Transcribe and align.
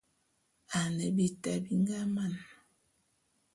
Ane 0.79 1.05
bita 1.15 1.53
bi 1.63 1.71
nga 1.81 1.99
man. 2.15 2.33